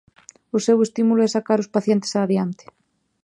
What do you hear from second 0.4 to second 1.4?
O seu estímulo é